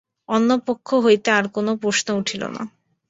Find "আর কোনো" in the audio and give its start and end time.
1.31-1.71